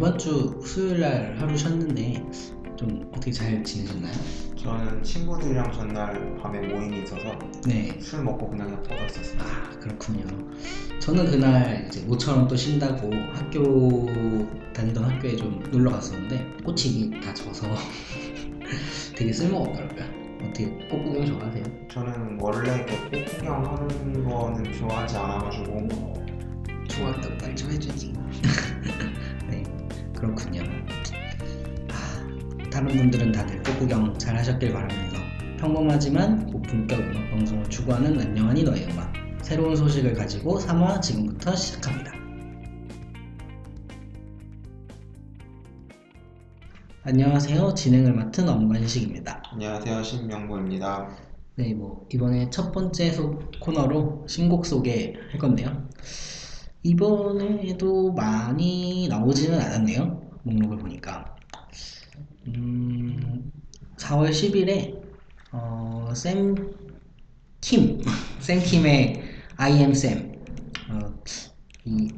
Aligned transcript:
이번 0.00 0.16
주 0.16 0.58
수요일 0.64 1.00
날 1.00 1.36
하루 1.38 1.54
쉬었는데 1.54 2.24
좀 2.74 3.06
어떻게 3.12 3.30
잘 3.30 3.62
지내셨나요? 3.62 4.14
저는 4.56 5.02
친구들이랑 5.02 5.70
전날 5.72 6.38
밤에 6.40 6.58
모임이 6.68 7.02
있어서 7.02 7.38
네. 7.66 8.00
술 8.00 8.24
먹고 8.24 8.48
그냥 8.48 8.82
퍼져 8.82 9.04
있었어요. 9.04 9.42
아 9.42 9.78
그렇군요. 9.78 10.24
저는 11.00 11.30
그날 11.30 11.84
이제 11.86 12.00
모처럼 12.06 12.48
또 12.48 12.56
쉰다고 12.56 13.10
학교 13.34 14.08
다니던 14.72 15.04
학교에 15.04 15.36
좀 15.36 15.62
놀러 15.70 15.90
갔었는데 15.90 16.56
꽃이 16.64 17.20
다 17.20 17.34
져서 17.34 17.66
되게 19.14 19.30
쓸모없더라고요. 19.34 20.04
어떻게 20.42 20.64
꽃 20.88 21.04
구경 21.04 21.26
좋아하세요? 21.26 21.64
저는 21.90 22.38
원래 22.40 22.74
이렇게 22.74 23.24
꽃 23.26 23.36
구경하는 23.36 24.24
거는 24.24 24.72
좋아하지 24.72 25.18
않아가지고 25.18 25.88
좋아한다고 26.88 27.34
말좀 27.36 27.70
해주지. 27.70 28.14
네, 30.20 30.26
그렇군요. 30.26 30.62
아, 31.88 32.70
다른 32.70 32.88
분들은 32.88 33.32
다들 33.32 33.62
꽃구경 33.62 34.18
잘 34.18 34.36
하셨길 34.36 34.72
바라면서 34.72 35.16
평범하지만 35.58 36.46
고품격 36.46 36.98
음악 37.00 37.30
방송을 37.30 37.64
추구하는 37.70 38.20
안녕하니 38.20 38.62
너의 38.64 38.86
음악 38.90 39.12
새로운 39.42 39.74
소식을 39.74 40.12
가지고 40.12 40.58
3화 40.58 41.00
지금부터 41.00 41.56
시작합니다. 41.56 42.12
안녕하세요. 47.02 47.72
진행을 47.74 48.12
맡은 48.12 48.46
엄관식입니다. 48.48 49.42
안녕하세요 49.52 50.02
신명보입니다. 50.02 51.16
네, 51.56 51.72
뭐 51.72 52.06
이번에 52.12 52.50
첫 52.50 52.72
번째 52.72 53.10
소, 53.10 53.38
코너로 53.58 54.26
신곡 54.28 54.66
소개할 54.66 55.38
건데요. 55.38 55.88
이번에도 56.82 58.12
많이 58.12 59.06
나오지는 59.08 59.60
않았네요. 59.60 60.20
목록을 60.42 60.78
보니까. 60.78 61.36
음, 62.46 63.52
4월 63.96 64.30
10일에 64.30 65.00
어, 65.52 66.10
샘 66.14 66.54
킴, 67.60 68.00
샘 68.40 68.58
킴의 68.60 69.22
I 69.56 69.72
am 69.78 69.90
Sam. 69.90 70.32
어, 70.88 70.98
이 71.84 72.10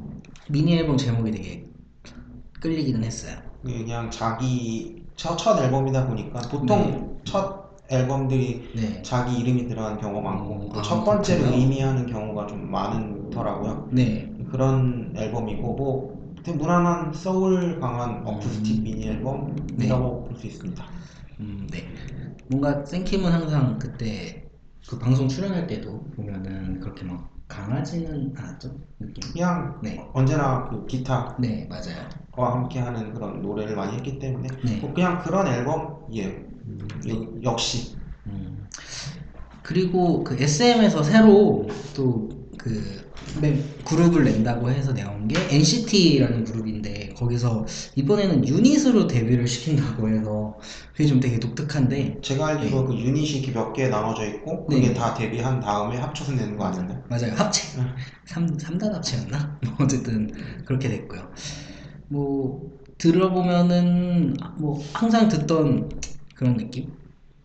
미니 0.49 0.77
앨범 0.77 0.95
제목이 0.95 1.31
되게 1.31 1.65
끌리기는 2.61 3.03
했어요. 3.03 3.35
그냥 3.61 4.09
자기 4.09 5.03
첫, 5.17 5.35
첫 5.37 5.61
앨범이다 5.61 6.07
보니까 6.07 6.39
보통 6.41 6.65
네. 6.67 7.21
첫 7.25 7.77
앨범들이 7.89 8.71
네, 8.75 9.01
자기 9.03 9.39
이름이 9.39 9.67
들어간 9.67 9.99
경우가 9.99 10.31
많고 10.31 10.69
아, 10.73 10.81
첫 10.81 11.03
번째로. 11.03 11.51
의미하는 11.53 12.07
경우가 12.07 12.47
좀 12.47 12.71
많더라고요. 12.71 13.89
네, 13.91 14.32
그런 14.53 15.11
앨범이고 15.17 15.73
뭐 15.73 16.35
무난한 16.45 17.11
소울 17.11 17.79
강한 17.79 18.21
어쿠스틱 18.23 18.77
음. 18.79 18.83
미니 18.83 19.07
앨범이라고 19.07 20.25
볼수 20.25 20.45
있습니다. 20.45 20.85
음, 21.39 21.67
네. 21.71 21.79
뭔가 22.49 22.85
샘킴은 22.85 23.31
항상 23.31 23.79
그때 23.79 24.47
그 24.87 24.99
방송 24.99 25.27
출연할 25.27 25.65
때도 25.65 26.03
보면은 26.15 26.79
그렇게 26.79 27.03
막 27.03 27.31
강하지는 27.47 28.31
않았죠 28.37 28.75
느낌. 28.99 29.33
그냥 29.33 29.79
네, 29.81 30.07
언제나 30.13 30.69
그 30.69 30.85
기타와 30.85 31.35
네 31.39 31.67
맞아요. 31.67 32.07
함께하는 32.35 33.11
그런 33.15 33.41
노래를 33.41 33.75
많이 33.75 33.95
했기 33.97 34.19
때문에 34.19 34.49
네. 34.63 34.77
뭐 34.81 34.93
그냥 34.93 35.17
그런 35.23 35.47
앨범이에요. 35.47 36.29
여- 37.09 37.41
역시 37.41 37.97
음. 38.27 38.67
그리고 39.63 40.23
그 40.23 40.35
SM에서 40.39 41.01
새로 41.01 41.65
또그 41.95 43.12
그룹을 43.85 44.23
낸다고 44.23 44.69
해서 44.69 44.93
나온 44.93 45.27
게 45.27 45.35
NCT라는 45.49 46.43
그룹인데 46.45 47.13
거기서 47.15 47.65
이번에는 47.95 48.47
유닛으로 48.47 49.07
데뷔를 49.07 49.47
시킨다고 49.47 50.09
해서 50.09 50.57
그게 50.91 51.05
좀 51.07 51.19
되게 51.19 51.39
독특한데 51.39 52.19
제가 52.21 52.47
알기로 52.47 52.85
그 52.85 52.95
유닛이 52.95 53.51
몇개 53.51 53.87
나눠져 53.87 54.25
있고 54.27 54.67
네. 54.69 54.75
그게 54.75 54.93
다 54.93 55.13
데뷔한 55.13 55.59
다음에 55.59 55.97
합쳐서 55.97 56.33
내는 56.33 56.57
거 56.57 56.65
아닌가요? 56.65 57.03
맞아요 57.09 57.33
합체 57.35 57.79
응. 57.79 57.87
삼 58.25 58.45
3단 58.57 58.93
합체였나? 58.93 59.59
뭐 59.65 59.75
어쨌든 59.81 60.31
그렇게 60.65 60.89
됐고요 60.89 61.31
뭐 62.09 62.71
들어보면은 62.97 64.35
뭐 64.59 64.79
항상 64.93 65.27
듣던 65.27 65.89
그런 66.35 66.57
느낌? 66.57 66.91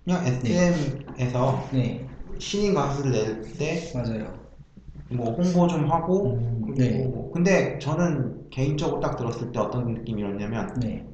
그냥 0.04 0.26
SM에서 0.26 1.68
네 1.72 2.08
신인 2.38 2.74
가수를 2.74 3.10
낼때뭐 3.10 4.02
맞아요 4.02 4.47
홍보 5.10 5.66
좀 5.69 5.91
하고 5.91 6.34
음, 6.34 6.62
그리고 6.66 6.74
네. 6.76 7.06
뭐- 7.08 7.30
근데 7.32 7.78
저는 7.78 8.48
개인적으로 8.50 9.00
딱 9.00 9.16
들었을 9.16 9.52
때 9.52 9.58
어떤 9.58 9.94
느낌이었냐면 9.94 10.74
네 10.80 11.06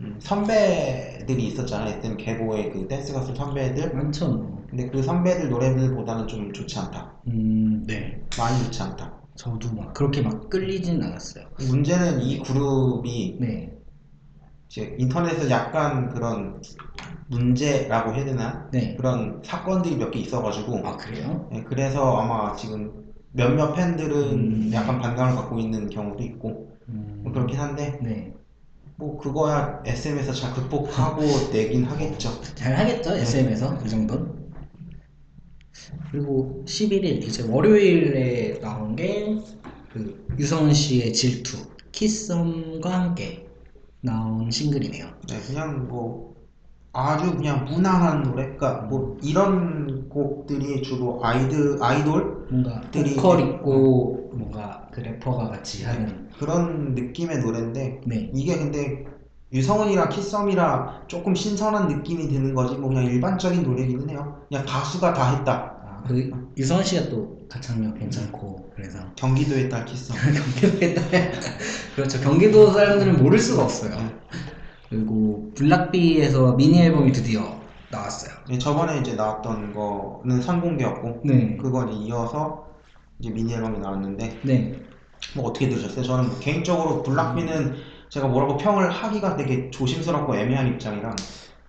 음, 0.00 0.18
선배들이 0.20 1.46
있었잖아요. 1.48 1.98
SM 1.98 2.16
개보의 2.16 2.72
그 2.72 2.88
댄스 2.88 3.12
가수 3.12 3.34
선배들. 3.34 3.94
많죠 3.94 4.28
뭐. 4.28 4.64
근데 4.68 4.88
그 4.90 5.02
선배들 5.02 5.50
노래들보다는 5.50 6.26
좀 6.28 6.52
좋지 6.52 6.78
않다. 6.78 7.12
음, 7.28 7.84
네 7.86 8.20
많이 8.38 8.64
좋지 8.64 8.82
않다. 8.82 9.12
저도 9.36 9.72
막 9.74 9.92
그렇게 9.94 10.22
막 10.22 10.48
끌리진 10.48 11.02
않았어요 11.02 11.46
문제는 11.68 12.22
이 12.22 12.38
그룹이 12.40 13.38
네 13.40 13.72
이제 14.68 14.94
인터넷에 14.98 15.50
약간 15.50 16.08
그런 16.10 16.60
문제라고 17.28 18.14
해야 18.14 18.24
되나? 18.24 18.68
네. 18.72 18.96
그런 18.96 19.40
사건들이 19.44 19.96
몇 19.96 20.10
개 20.10 20.20
있어가지고 20.20 20.86
아 20.86 20.96
그래요? 20.96 21.48
네, 21.52 21.62
그래서 21.64 22.16
아마 22.18 22.54
지금 22.56 23.03
몇몇 23.34 23.74
팬들은 23.74 24.14
음. 24.32 24.70
약간 24.72 25.00
반감을 25.00 25.34
갖고 25.36 25.58
있는 25.58 25.88
경우도 25.90 26.22
있고 26.22 26.76
음, 26.88 27.20
뭐 27.24 27.32
그렇긴 27.32 27.58
한데 27.58 27.98
네. 28.02 28.32
뭐 28.96 29.18
그거야 29.18 29.82
SM에서 29.84 30.32
잘 30.32 30.54
극복하고 30.54 31.22
내긴 31.52 31.84
하겠죠. 31.84 32.40
잘 32.54 32.76
하겠죠 32.76 33.10
네. 33.14 33.20
SM에서 33.22 33.76
그 33.78 33.88
정도는. 33.88 34.44
그리고 36.10 36.62
11일 36.66 37.24
이제 37.24 37.42
월요일에 37.42 38.60
나온 38.60 38.94
게 38.96 39.36
그 39.94 40.26
유성은 40.36 40.74
씨의 40.74 41.12
질투 41.12 41.56
키썸과 41.92 42.90
함께 42.92 43.46
나온 44.00 44.50
싱글이네요. 44.50 45.06
네, 45.28 45.40
그냥 45.46 45.86
뭐 45.86 46.33
아주 46.94 47.34
그냥 47.36 47.64
무난한 47.64 48.22
노래. 48.22 48.44
그러니까 48.54 48.86
뭐 48.88 49.18
이런 49.20 50.08
곡들이 50.08 50.80
주로 50.82 51.20
아이드 51.22 51.78
아이돌 51.82 52.46
뭔가 52.50 52.80
들이- 52.92 53.16
보컬 53.16 53.40
있고 53.40 54.30
뭔가 54.32 54.86
그 54.92 55.00
래퍼가 55.00 55.48
같이 55.50 55.84
하는 55.84 56.28
그런 56.38 56.94
느낌의 56.94 57.40
노래인데 57.40 58.00
네. 58.06 58.30
이게 58.32 58.56
근데 58.56 59.04
유성은이랑 59.52 60.08
키썸이라 60.08 61.02
조금 61.08 61.34
신선한 61.34 61.88
느낌이 61.88 62.28
드는 62.28 62.54
거지 62.54 62.76
뭐 62.76 62.88
그냥 62.90 63.04
일반적인 63.04 63.62
노래기는 63.64 64.08
해요. 64.10 64.40
그냥 64.48 64.64
가수가 64.64 65.12
다 65.14 65.36
했다. 65.36 65.74
아, 65.84 66.02
그 66.06 66.30
유성은 66.56 66.84
씨가 66.84 67.08
또 67.08 67.38
가창력 67.48 67.98
괜찮고 67.98 68.70
그래서 68.74 68.98
경기도의 69.16 69.68
딸 69.68 69.84
키썸. 69.84 70.14
경기도에 70.60 70.94
따라 70.94 71.30
그렇죠 71.96 72.20
경기도 72.20 72.70
사람들은 72.72 73.22
모를 73.22 73.38
수가 73.38 73.64
없어요. 73.64 73.92
그리고 74.88 75.52
블락비에서 75.54 76.56
미니 76.56 76.80
앨범이 76.82 77.12
드디어 77.12 77.64
나왔어요. 77.90 78.32
네, 78.48 78.58
저번에 78.58 79.00
이제 79.00 79.14
나왔던 79.14 79.72
거는 79.74 80.42
선공개였고 80.42 81.20
네. 81.24 81.56
그거 81.56 81.84
이제 81.86 81.98
이어서 82.04 82.66
이제 83.18 83.30
미니 83.30 83.54
앨범이 83.54 83.78
나왔는데 83.78 84.40
네. 84.42 84.80
뭐 85.34 85.46
어떻게 85.46 85.68
들으셨어요? 85.68 86.04
저는 86.04 86.28
뭐 86.28 86.38
개인적으로 86.38 87.02
블락비는 87.02 87.74
제가 88.08 88.28
뭐라고 88.28 88.56
평을 88.56 88.90
하기가 88.90 89.36
되게 89.36 89.70
조심스럽고 89.70 90.36
애매한 90.36 90.68
입장이라 90.68 91.14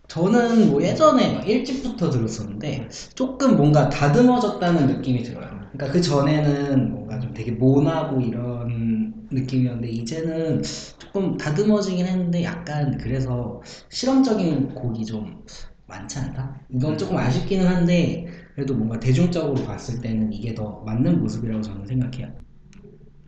저는 0.07 0.69
뭐 0.69 0.81
예전에 0.81 1.33
막 1.35 1.47
일찍부터 1.47 2.09
들었었는데 2.09 2.89
조금 3.15 3.57
뭔가 3.57 3.89
다듬어졌다는 3.89 4.87
느낌이 4.87 5.23
들어요. 5.23 5.47
그러니까 5.71 5.91
그 5.91 6.01
전에는 6.01 6.91
뭔가 6.91 7.19
좀 7.19 7.33
되게 7.33 7.51
모나고 7.51 8.21
이런 8.21 8.94
느낌이었는데 9.35 9.89
이제는 9.89 10.63
조금 10.97 11.37
다듬어지긴 11.37 12.05
했는데 12.05 12.43
약간 12.43 12.97
그래서 12.97 13.61
실험적인 13.89 14.73
곡이 14.73 15.05
좀 15.05 15.43
많지 15.87 16.19
않다? 16.19 16.59
이건 16.69 16.97
조금 16.97 17.17
아쉽기는 17.17 17.67
한데 17.67 18.25
그래도 18.55 18.73
뭔가 18.73 18.99
대중적으로 18.99 19.63
봤을 19.65 20.01
때는 20.01 20.33
이게 20.33 20.55
더 20.55 20.81
맞는 20.85 21.19
모습이라고 21.21 21.61
저는 21.61 21.85
생각해요. 21.85 22.33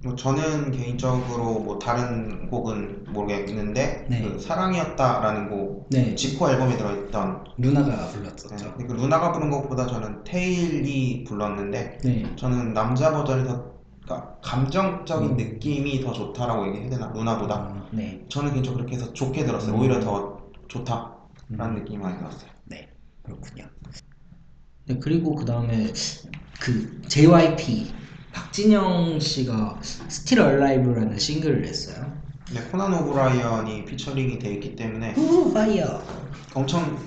뭐 0.03 0.15
저는 0.15 0.71
개인적으로 0.71 1.59
뭐 1.59 1.79
다른 1.79 2.47
곡은 2.49 3.05
모르겠는데 3.09 4.05
네. 4.09 4.21
그 4.21 4.39
사랑이었다라는 4.39 5.49
곡 5.49 5.89
네, 5.89 6.13
지코 6.13 6.49
앨범에 6.49 6.77
들어있던 6.77 7.45
누나가 7.57 8.07
네, 8.07 8.13
불렀었죠. 8.13 8.75
그 8.75 8.93
루나가 8.93 9.31
부른 9.31 9.49
것보다 9.49 9.87
저는 9.87 10.23
테일이 10.23 11.23
불렀는데 11.23 11.97
네, 12.03 12.25
저는 12.35 12.73
남자 12.73 13.11
버전이 13.11 13.47
더 13.47 13.76
그러니까 14.07 14.37
감정적인 14.41 15.31
음. 15.31 15.37
느낌이 15.37 15.99
더 15.99 16.13
좋다라고 16.13 16.67
얘기해야 16.67 16.89
되나 16.89 17.11
루나보다 17.13 17.55
아, 17.55 17.87
네. 17.91 18.25
저는 18.29 18.51
개인적으로 18.51 18.85
그렇게 18.85 18.95
해서 18.95 19.11
좋게 19.11 19.45
들었어요 19.45 19.75
음. 19.75 19.79
오히려 19.81 19.99
더 19.99 20.41
좋다라는 20.69 21.17
음. 21.59 21.75
느낌이 21.75 21.97
많이 21.97 22.17
들었어요 22.17 22.49
네, 22.63 22.89
그렇군요. 23.23 23.65
네, 24.85 24.97
그리고 24.99 25.35
그 25.35 25.43
다음에 25.43 25.91
그 26.61 27.01
JYP 27.07 27.93
박진영 28.31 29.19
씨가 29.19 29.79
Still 29.83 30.63
Alive라는 30.63 31.17
싱글을 31.17 31.61
냈어요. 31.61 32.05
네, 32.53 32.61
코난 32.71 32.93
오브라이언이 32.93 33.83
피처링이 33.85 34.39
돼 34.39 34.53
있기 34.53 34.75
때문에 34.77 35.13
후 35.13 35.53
Fire. 35.53 36.01
엄청 36.53 36.97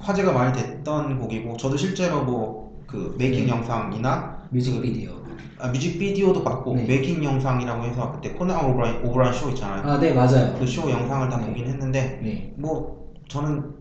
화제가 0.00 0.32
많이 0.32 0.52
됐던 0.52 1.18
곡이고 1.18 1.56
저도 1.56 1.78
실제로 1.78 2.22
뭐 2.24 2.62
그 2.92 3.14
making 3.16 3.46
네. 3.46 3.50
영상이나 3.50 4.48
뮤직비디오. 4.50 5.21
아, 5.58 5.68
뮤직비디오도 5.68 6.42
봤고 6.42 6.74
네. 6.74 6.84
making 6.86 7.22
영상이라고 7.22 7.84
해서 7.84 8.12
그때 8.12 8.30
코난 8.30 8.64
오브라이언, 8.70 9.04
오브라이언 9.06 9.34
쇼 9.34 9.48
있잖아요. 9.50 9.82
아, 9.84 9.98
네, 9.98 10.12
맞아요. 10.12 10.54
그 10.58 10.66
쇼 10.66 10.90
영상을 10.90 11.28
다 11.28 11.38
네. 11.38 11.46
보긴 11.46 11.66
했는데 11.66 12.20
네. 12.22 12.52
뭐 12.56 13.12
저는 13.28 13.72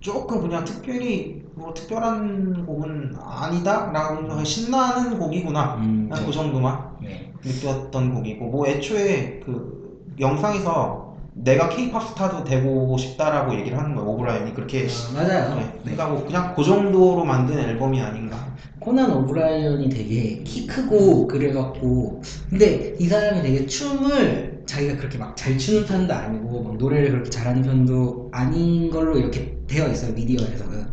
조금 0.00 0.40
그냥 0.42 0.64
특별히 0.64 1.42
뭐 1.54 1.72
특별한 1.72 2.66
곡은 2.66 3.16
아니다라고 3.18 4.44
신나는 4.44 5.18
곡이구나 5.18 5.76
음, 5.76 6.10
네. 6.14 6.24
그 6.24 6.30
정도만 6.30 6.78
네. 7.02 7.32
느꼈던 7.44 8.12
곡이고 8.14 8.46
뭐 8.46 8.66
애초에 8.66 9.40
그 9.44 10.12
영상에서 10.20 11.06
내가 11.32 11.68
케이팝 11.68 12.02
스타도 12.08 12.44
되고 12.44 12.96
싶다라고 12.96 13.54
얘기를 13.54 13.76
하는 13.78 13.94
거예요 13.94 14.08
오브라이언이 14.10 14.54
그렇게 14.54 14.86
아, 14.86 15.14
맞아요. 15.22 15.54
네. 15.54 15.60
네. 15.62 15.72
그러니까 15.82 16.08
뭐 16.08 16.24
그냥 16.26 16.54
그 16.54 16.62
정도로 16.62 17.24
만든 17.24 17.58
앨범이 17.58 18.00
아닌가 18.00 18.36
코난 18.86 19.10
오브라이언이 19.10 19.88
되게 19.88 20.44
키 20.44 20.64
크고 20.64 21.26
그래갖고 21.26 22.22
근데 22.48 22.94
이 23.00 23.08
사람이 23.08 23.42
되게 23.42 23.66
춤을 23.66 24.62
자기가 24.64 24.96
그렇게 24.96 25.18
막 25.18 25.34
잘 25.36 25.58
추는 25.58 25.84
편도 25.86 26.14
아니고 26.14 26.62
막 26.62 26.76
노래를 26.76 27.10
그렇게 27.10 27.28
잘하는 27.28 27.62
편도 27.62 28.28
아닌 28.32 28.88
걸로 28.88 29.18
이렇게 29.18 29.56
되어 29.66 29.88
있어요 29.88 30.12
미디어에서는. 30.12 30.92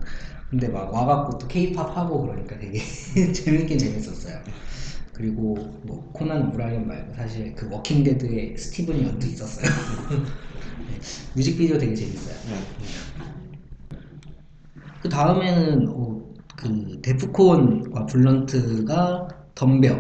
근데 0.50 0.70
막 0.70 0.92
와갖고 0.92 1.38
또 1.38 1.48
케이팝 1.48 1.96
하고 1.96 2.22
그러니까 2.24 2.58
되게 2.58 2.80
재밌긴 3.32 3.78
재밌었어요. 3.78 4.40
그리고 5.14 5.80
뭐 5.84 6.10
코난 6.14 6.48
오브라이언 6.48 6.88
말고 6.88 7.14
사실 7.14 7.54
그 7.54 7.70
워킹데드의 7.70 8.58
스티븐 8.58 9.04
연도 9.04 9.28
있었어요. 9.28 9.66
네, 10.88 11.00
뮤직비디오 11.34 11.78
되게 11.78 11.96
재밌어요. 11.96 12.36
네. 12.50 12.76
그 15.00 15.10
다음에는 15.10 15.88
어, 15.90 16.33
그 16.64 17.02
데프콘과 17.02 18.06
블런트가 18.06 19.28
덤벼. 19.56 19.96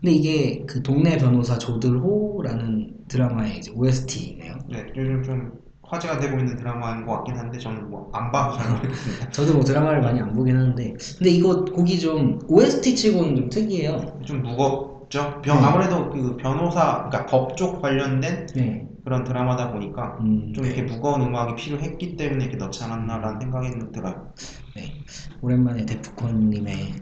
근데 0.00 0.12
이게 0.12 0.64
그 0.66 0.82
동네 0.82 1.16
변호사 1.16 1.56
조들호라는 1.58 2.94
드라마의 3.08 3.58
이제 3.58 3.70
OST네요. 3.74 4.54
네, 4.68 4.86
요즘 4.96 5.22
좀 5.22 5.52
화제가 5.82 6.18
되고 6.18 6.38
있는 6.38 6.56
드라마인 6.56 7.06
것 7.06 7.12
같긴 7.18 7.36
한데 7.36 7.58
저는 7.58 7.88
뭐 7.88 8.10
안 8.12 8.30
봐서 8.32 8.58
잘 8.58 8.72
모르겠습니다 8.76 9.30
저도 9.30 9.54
뭐 9.54 9.64
드라마를 9.64 10.00
많이 10.02 10.20
안 10.20 10.32
보긴 10.34 10.56
하는데, 10.56 10.94
근데 11.18 11.30
이거 11.30 11.64
곡이 11.64 12.00
좀 12.00 12.38
OST 12.48 12.94
치고는 12.96 13.36
좀 13.36 13.48
특이해요. 13.48 14.20
좀 14.24 14.42
무겁죠 14.42 15.40
변- 15.42 15.58
네. 15.60 15.64
아무래도 15.64 16.10
그 16.10 16.36
변호사 16.36 17.08
그러니까 17.08 17.26
법 17.26 17.56
쪽 17.56 17.80
관련된 17.82 18.46
네. 18.54 18.88
그런 19.06 19.22
드라마다 19.22 19.70
보니까 19.72 20.18
음, 20.20 20.52
좀 20.52 20.64
이렇게 20.66 20.82
무거운 20.82 21.22
음악이 21.22 21.54
필요했기 21.54 22.16
때문에 22.16 22.44
이렇게 22.46 22.56
넣지 22.58 22.82
않았나라는 22.82 23.40
생각이 23.40 23.68
들어요. 23.92 24.34
네. 24.74 25.04
오랜만에 25.42 25.86
데프콘님의 25.86 26.94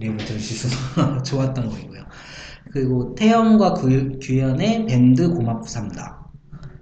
랩을 0.00 0.26
들을 0.26 0.38
수 0.38 0.52
있어서 0.68 1.22
좋았던 1.24 1.70
거이고요. 1.70 2.02
그리고 2.72 3.14
태영과 3.14 3.72
구- 3.74 4.18
규현의 4.20 4.84
밴드 4.86 5.30
고맙고 5.32 5.66
삼다 5.66 6.30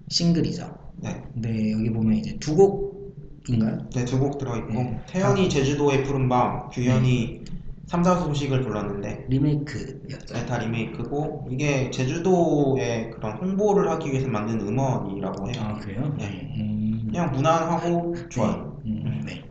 싱글이죠. 0.08 0.76
네, 1.02 1.22
근데 1.34 1.72
여기 1.72 1.90
보면 1.92 2.14
이제 2.18 2.36
두 2.40 2.56
곡인가요? 2.56 3.78
네, 3.94 4.04
두 4.04 4.18
곡 4.18 4.38
들어있고 4.38 4.72
네. 4.72 5.02
태연이 5.06 5.48
제주도의 5.48 6.02
푸른 6.04 6.28
밤, 6.28 6.68
규현이 6.70 7.44
삼사 7.86 8.16
소식을 8.20 8.62
불렀는데 8.62 9.26
리메이크였죠. 9.28 10.34
네, 10.34 10.46
다 10.46 10.58
리메이크고 10.58 11.48
이게 11.50 11.90
제주도의 11.90 13.10
그런 13.10 13.36
홍보를 13.38 13.90
하기 13.90 14.10
위해서 14.10 14.28
만든 14.28 14.60
음원이라고 14.60 15.50
해요. 15.50 15.62
아 15.62 15.74
그래요? 15.78 16.14
네. 16.18 16.52
음, 16.56 17.06
그냥 17.10 17.30
무난하고 17.32 18.14
좋아요. 18.30 18.80
네. 18.84 18.90
음, 18.90 19.22
네. 19.26 19.44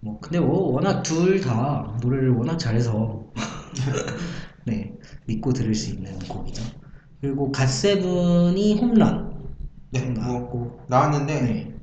뭐 0.00 0.20
근데 0.20 0.40
뭐 0.40 0.72
워낙 0.72 1.02
둘 1.02 1.40
다 1.40 1.96
노래를 2.02 2.30
워낙 2.30 2.58
잘해서 2.58 3.32
네 4.66 4.92
믿고 5.26 5.52
들을 5.52 5.74
수 5.74 5.90
있는 5.90 6.18
곡이죠. 6.28 6.62
그리고 7.20 7.50
갓세븐이 7.52 8.78
홈런 8.80 9.54
네, 9.90 10.02
뭐 10.04 10.22
나왔고 10.22 10.80
나왔는데 10.88 11.40
네. 11.42 11.74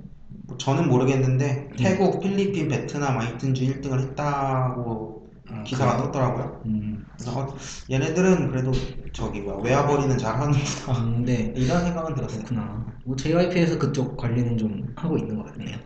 뭐 0.48 0.58
저는 0.58 0.90
모르겠는데 0.90 1.70
태국, 1.78 2.20
필리핀, 2.22 2.68
베트남 2.68 3.18
아이튠즈 3.20 3.62
1등을 3.62 4.02
했다고 4.02 5.23
아, 5.23 5.23
기사가 5.64 5.98
그래요? 5.98 6.06
떴더라고요. 6.06 6.62
음, 6.66 7.06
그래서 7.18 7.40
어, 7.40 7.56
얘네들은 7.90 8.50
그래도 8.52 8.72
저기 9.14 9.42
뭐야 9.42 9.58
외화벌이는 9.64 10.18
잘하는구나 10.18 11.00
음, 11.00 11.24
네. 11.26 11.54
이런 11.56 11.84
생각은 11.84 12.16
들었어요. 12.16 12.44
그렇구나. 12.44 12.94
뭐 13.06 13.16
JYP에서 13.16 13.78
그쪽 13.78 14.18
관리는 14.18 14.58
좀 14.58 14.94
하고 14.96 15.18
있는 15.18 15.38
것 15.38 15.46
같네요. 15.46 15.80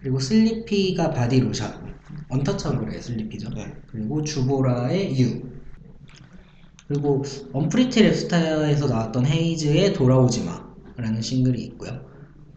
그리고 0.00 0.18
슬리피가 0.20 1.12
바디 1.12 1.40
로션, 1.40 1.98
언터처블의 2.28 3.00
슬리피죠. 3.02 3.50
네. 3.54 3.82
그리고 3.86 4.22
주보라의 4.22 5.18
You. 5.20 5.56
그리고 6.88 7.24
언프리티 7.52 8.02
랩스타에서 8.02 8.88
나왔던 8.88 9.26
헤이즈의 9.26 9.92
돌아오지 9.92 10.44
마라는 10.44 11.20
싱글이 11.20 11.62
있고요. 11.64 12.06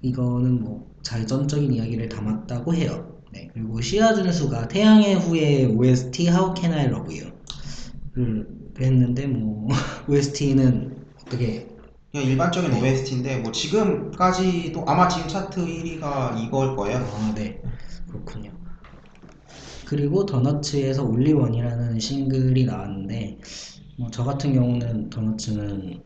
이거는 0.01 0.61
뭐 0.61 0.91
자전적인 1.03 1.73
이야기를 1.73 2.09
담았다고 2.09 2.75
해요. 2.75 3.08
네. 3.31 3.49
그리고 3.53 3.81
시아 3.81 4.13
준수가 4.13 4.67
태양의 4.67 5.15
후예 5.15 5.65
OST 5.65 6.27
How 6.29 6.53
Can 6.55 6.73
I 6.73 6.85
Love 6.85 7.19
You를 8.15 8.47
했는데 8.79 9.27
뭐 9.27 9.67
OST는 10.09 11.05
어떻게 11.21 11.67
그냥 12.11 12.27
일반적인 12.27 12.71
네. 12.71 12.81
OST인데 12.81 13.37
뭐 13.37 13.51
지금까지도 13.51 14.83
아마 14.87 15.07
지금 15.07 15.27
차트 15.27 15.65
1위가 15.65 16.43
이걸 16.43 16.75
거예요. 16.75 16.97
아, 16.97 17.33
네. 17.35 17.61
그렇군요. 18.07 18.51
그리고 19.85 20.25
더너츠에서 20.25 21.03
올리원이라는 21.03 21.99
싱글이 21.99 22.65
나왔는데 22.65 23.39
뭐 23.97 24.09
저 24.11 24.23
같은 24.23 24.53
경우는 24.53 25.09
더너츠는 25.09 26.01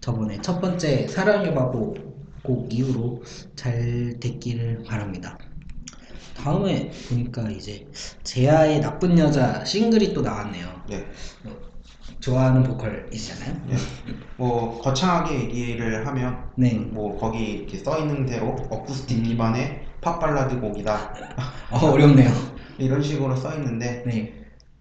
저번에 0.00 0.40
첫 0.40 0.60
번째 0.60 1.06
바보 1.54 1.94
곡 2.42 2.74
이후로 2.74 3.22
잘 3.54 4.16
됐기를 4.18 4.82
바랍니다. 4.82 5.38
다음에 6.42 6.90
보니까 7.08 7.48
이제 7.50 7.86
제아의 8.24 8.80
나쁜 8.80 9.16
여자 9.16 9.64
싱글이 9.64 10.12
또 10.12 10.22
나왔네요. 10.22 10.66
네. 10.88 11.06
뭐, 11.42 11.56
좋아하는 12.18 12.64
보컬이시잖아요. 12.64 13.54
네. 13.68 13.76
뭐 14.36 14.80
거창하게 14.80 15.34
얘기를 15.34 16.04
하면 16.04 16.50
네. 16.56 16.74
뭐 16.74 17.16
거기 17.18 17.52
이렇게 17.52 17.78
써 17.78 17.98
있는 17.98 18.26
대로 18.26 18.56
어쿠스틱 18.70 19.18
음. 19.18 19.22
기반의 19.22 19.86
팝 20.00 20.18
발라드 20.18 20.60
곡이다 20.60 21.14
어, 21.70 21.78
어렵네요. 21.78 22.30
이런 22.78 23.00
식으로 23.00 23.36
써 23.36 23.54
있는데 23.54 24.02
네. 24.04 24.32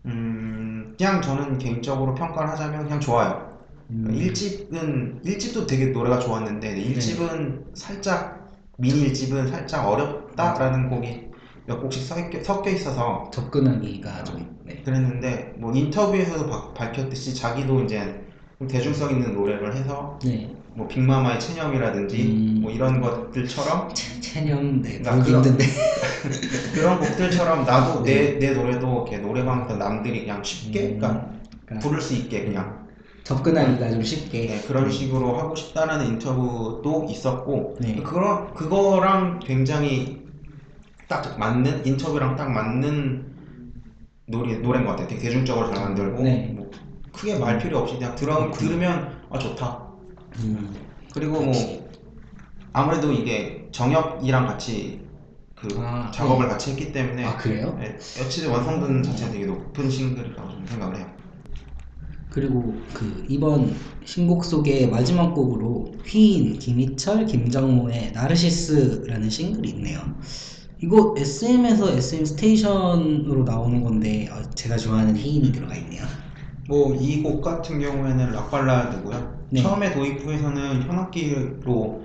음 0.05 0.95
그냥 0.97 1.21
저는 1.21 1.59
개인적으로 1.59 2.15
평가를 2.15 2.49
하자면 2.51 2.83
그냥 2.85 2.99
좋아요. 2.99 3.51
음, 3.91 4.07
1집은 4.07 5.23
1집도 5.23 5.67
되게 5.67 5.87
노래가 5.87 6.17
좋았는데 6.17 6.75
1집은 6.75 7.75
살짝 7.75 8.49
미니 8.77 9.11
1집은 9.11 9.49
살짝 9.49 9.87
어렵다라는 9.87 10.89
곡이 10.89 11.30
몇 11.65 11.79
곡씩 11.81 12.03
섞여, 12.43 12.69
있어서 12.71 13.29
접근하기가 13.33 14.23
좀 14.23 14.57
네. 14.63 14.81
그랬는데 14.83 15.53
뭐 15.57 15.73
인터뷰에서도 15.73 16.47
바- 16.49 16.73
밝혔듯이 16.73 17.35
자기도 17.35 17.81
이제 17.83 18.23
좀 18.57 18.67
대중성 18.67 19.11
있는 19.11 19.33
노래를 19.33 19.75
해서 19.75 20.19
네. 20.23 20.55
뭐 20.73 20.87
빅마마의 20.87 21.39
체념이라든지 21.39 22.21
음. 22.23 22.59
뭐 22.61 22.71
이런 22.71 23.01
것들처럼 23.01 23.93
체- 23.93 24.19
체념 24.21 24.81
네나 24.81 25.15
보기 25.15 25.25
그런- 25.31 25.43
힘든데 25.43 25.65
그런 26.73 26.99
곡들처럼 26.99 27.65
나도 27.65 28.03
네. 28.03 28.37
내, 28.39 28.47
내 28.47 28.53
노래도 28.53 28.87
이렇게 29.07 29.17
노래방에서 29.17 29.75
남들이 29.75 30.21
그냥 30.21 30.43
쉽게 30.43 30.95
그러니까 30.95 31.09
음, 31.09 31.41
그러니까 31.65 31.87
부를 31.87 32.01
수 32.01 32.13
있게 32.15 32.45
그냥 32.45 32.81
접근하기가 33.23 33.91
좀 33.91 34.01
쉽게 34.01 34.47
네, 34.47 34.61
그런 34.67 34.89
식으로 34.89 35.37
하고 35.37 35.55
싶다는 35.55 36.05
인터뷰도 36.07 37.05
있었고 37.09 37.77
네. 37.79 38.01
그런 38.03 38.51
그거랑 38.53 39.39
굉장히 39.39 40.20
딱 41.11 41.37
맞는 41.37 41.85
인터뷰랑 41.85 42.37
딱 42.37 42.49
맞는 42.49 43.25
노래 44.27 44.55
노래인 44.55 44.85
것 44.85 44.91
같아요. 44.91 45.07
되게 45.09 45.21
대중적으로 45.21 45.67
잘 45.67 45.83
만들고 45.83 46.23
네. 46.23 46.53
뭐 46.55 46.71
크게 47.11 47.37
말 47.37 47.57
필요 47.59 47.79
없이 47.79 47.95
그냥 47.95 48.15
들어 48.15 48.37
그렇군요. 48.37 48.69
들으면 48.69 49.21
아 49.29 49.37
좋다. 49.37 49.87
음, 50.39 50.73
그리고 51.13 51.45
역시. 51.45 51.65
뭐 51.65 51.91
아무래도 52.73 53.11
이게 53.11 53.67
정혁이랑 53.71 54.47
같이 54.47 55.01
그 55.53 55.67
아, 55.77 56.09
작업을 56.13 56.47
같이 56.47 56.71
했기 56.71 56.93
때문에 56.93 57.25
아 57.25 57.35
그래요? 57.35 57.75
네, 57.77 57.97
여치 58.19 58.47
완성도는 58.47 59.03
자체가 59.03 59.31
되게 59.31 59.45
높은 59.45 59.89
싱글이라고 59.89 60.49
저는 60.49 60.65
생각을 60.65 60.97
해요. 60.97 61.05
그리고 62.29 62.81
그 62.93 63.25
이번 63.27 63.75
신곡 64.05 64.45
속의 64.45 64.89
마지막 64.89 65.33
곡으로 65.33 65.93
휘인, 66.05 66.57
김희철, 66.57 67.25
김정모의 67.25 68.13
나르시스라는 68.13 69.29
싱글이 69.29 69.69
있네요. 69.71 69.99
이거 70.83 71.13
SM에서 71.17 71.91
SM 71.91 72.25
스테이션으로 72.25 73.43
나오는 73.43 73.83
건데 73.83 74.27
어, 74.31 74.41
제가 74.55 74.77
좋아하는 74.77 75.15
휘인이 75.15 75.51
들어가 75.51 75.75
있네요. 75.75 76.03
뭐 76.67 76.95
이 76.95 77.21
곡 77.23 77.41
같은 77.41 77.79
경우에는 77.79 78.31
락 78.31 78.49
발라드고요. 78.49 79.45
네. 79.49 79.61
처음에 79.61 79.91
도입부에서는 79.91 80.83
현악기로 80.83 82.03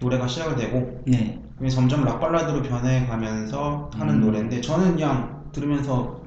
노래가 0.00 0.26
시작을 0.26 0.56
되고 0.56 1.02
네. 1.06 1.42
점점 1.70 2.04
락 2.04 2.20
발라드로 2.20 2.62
변해가면서 2.62 3.90
하는 3.94 4.14
음. 4.16 4.20
노래인데 4.20 4.60
저는 4.60 4.92
그냥 4.92 5.44
들으면서 5.52 6.22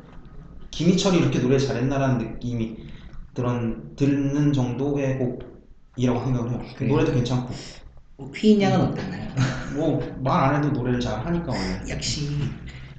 김희철이 0.71 1.17
이렇게 1.17 1.39
노래 1.39 1.57
잘했나라는 1.57 2.17
느낌이 2.19 2.77
들은, 3.33 3.95
듣는 3.95 4.53
정도의 4.53 5.17
곡이라고 5.17 6.23
생각을 6.25 6.51
해요. 6.51 6.61
그래요? 6.75 6.91
노래도 6.93 7.13
괜찮고 7.13 7.53
휘인 8.35 8.61
양은 8.61 8.87
어땠나요? 8.87 9.29
뭐 9.75 9.99
말 10.21 10.55
안 10.55 10.63
해도 10.63 10.71
노래를 10.73 10.99
잘 10.99 11.25
하니까 11.25 11.51
원래 11.51 11.89
역시 11.89 12.27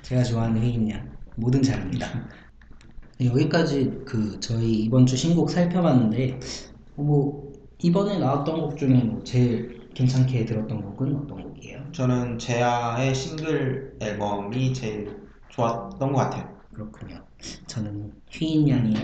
제가 0.03 0.23
좋아하는 0.23 0.61
휘인 0.63 0.89
양 0.91 1.11
뭐든 1.37 1.63
잘합니다. 1.63 2.07
네, 3.19 3.27
여기까지 3.27 4.03
그 4.07 4.39
저희 4.41 4.85
이번 4.85 5.05
주 5.07 5.17
신곡 5.17 5.51
살펴봤는데 5.51 6.41
뭐 6.97 7.53
이번에 7.79 8.19
나왔던 8.19 8.61
곡 8.61 8.77
중에 8.79 8.95
뭐 9.05 9.23
제일 9.25 9.89
괜찮게 9.95 10.45
들었던 10.47 10.81
곡은 10.83 11.17
어떤 11.17 11.43
곡이에요? 11.43 11.93
저는 11.93 12.39
제아의 12.39 13.15
싱글 13.15 13.97
앨범이 14.01 14.73
제일 14.73 15.17
좋았던 15.51 16.13
것 16.13 16.15
같아요. 16.15 16.49
그렇군요. 16.73 17.23
저는 17.67 18.13
휘인 18.31 18.69
양이 18.69 18.95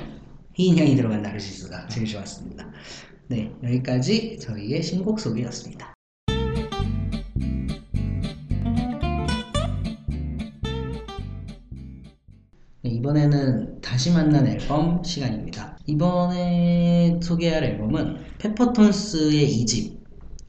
휘인 0.54 0.78
양이 0.78 0.94
들어간 0.96 1.20
나르시스가 1.22 1.88
제일 1.88 2.06
좋았습니다. 2.06 2.70
네 3.28 3.52
여기까지 3.62 4.38
저희의 4.38 4.82
신곡 4.82 5.18
소개였습니다. 5.20 5.95
이번에는 13.10 13.80
다시 13.80 14.12
만난 14.12 14.48
앨범 14.48 15.04
시간입니다. 15.04 15.78
이번에 15.86 17.20
소개할 17.22 17.62
앨범은 17.62 18.16
페퍼톤스의 18.38 19.46
2집 19.48 20.00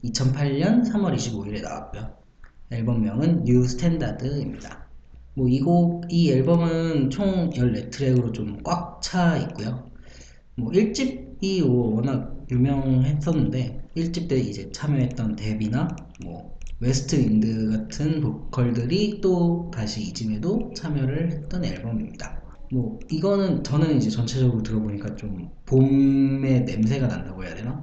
2008년 0.04 0.84
3월 0.90 1.14
25일에 1.14 1.62
나왔고요. 1.62 2.16
앨범명은 2.70 3.44
New 3.44 3.62
Standard입니다. 3.64 4.88
뭐 5.34 5.48
이 5.48 5.60
곡, 5.60 6.04
이 6.10 6.32
앨범은 6.32 7.10
총 7.10 7.50
14트랙으로 7.50 8.32
좀 8.34 8.60
꽉 8.64 9.00
차 9.00 9.36
있고요. 9.38 9.88
뭐 10.56 10.72
1집이 10.72 11.64
워낙 11.64 12.44
유명했었는데 12.50 13.90
1집 13.96 14.28
때 14.28 14.36
이제 14.36 14.72
참여했던 14.72 15.36
데비나 15.36 15.94
뭐 16.24 16.58
웨스트 16.80 17.14
윈드 17.16 17.70
같은 17.70 18.20
보컬들이 18.20 19.20
또 19.20 19.70
다시 19.72 20.12
2집에도 20.12 20.74
참여를 20.74 21.30
했던 21.30 21.64
앨범입니다. 21.64 22.47
뭐 22.70 22.98
이거는 23.10 23.64
저는 23.64 23.96
이제 23.96 24.10
전체적으로 24.10 24.62
들어보니까 24.62 25.16
좀 25.16 25.48
봄의 25.66 26.64
냄새가 26.64 27.06
난다고 27.06 27.44
해야 27.44 27.54
되나? 27.54 27.82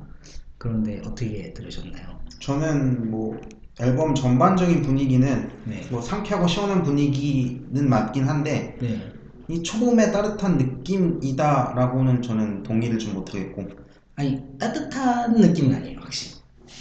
그런데 0.58 1.00
어떻게 1.00 1.54
들으셨나요? 1.54 2.20
저는 2.40 3.10
뭐 3.10 3.40
앨범 3.80 4.16
전반적인 4.16 4.84
분위기는 4.84 5.50
네. 5.66 5.88
뭐 5.92 6.02
상쾌하고 6.02 6.48
시원한 6.48 6.84
분위기는 6.84 7.90
맞긴 7.90 8.28
한데 8.28 8.78
네. 8.80 9.12
이 9.48 9.62
초봄의 9.62 10.12
따뜻한 10.12 10.58
느낌이다라고는 10.58 12.22
저는 12.22 12.64
동의를 12.64 12.98
좀 12.98 13.14
못하겠고 13.16 13.68
아니 14.16 14.42
따뜻한 14.58 15.36
느낌은 15.36 15.76
아니에요 15.76 16.00
확실히. 16.00 16.36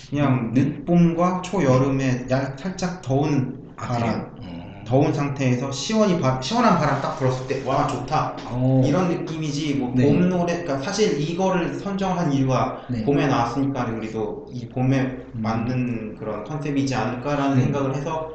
그냥 0.09 0.53
늦봄과 0.55 1.43
초여름에 1.43 2.27
약 2.31 2.59
살짝 2.59 3.03
더운 3.03 3.75
바람 3.77 4.31
어. 4.41 4.64
더운 4.95 5.13
상태에서 5.13 5.73
시원이 5.73 6.21
바, 6.21 6.41
시원한 6.41 6.79
바람 6.79 7.03
딱 7.03 7.19
불었을 7.19 7.49
때 7.49 7.65
와 7.65 7.87
좋다 7.89 8.37
어. 8.47 8.83
이런 8.87 9.09
느낌이지 9.09 9.75
뭐봄 9.75 9.97
네. 9.97 10.13
노래 10.13 10.63
그러니까 10.63 10.79
사실 10.79 11.21
이거를 11.21 11.75
선정한 11.75 12.33
이유가 12.33 12.83
네. 12.89 13.05
봄에 13.05 13.27
나왔으니까 13.27 13.87
우리도 13.87 14.47
이 14.53 14.69
봄에 14.69 15.01
음. 15.01 15.31
맞는 15.35 16.17
그런 16.17 16.45
컨셉이지 16.45 16.95
않을까라는 16.95 17.57
네. 17.57 17.63
생각을 17.65 17.97
해서 17.97 18.31